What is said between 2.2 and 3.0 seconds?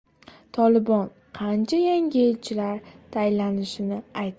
elchilar